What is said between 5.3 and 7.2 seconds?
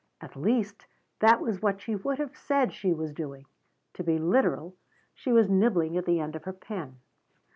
was nibbling at the end of her pen.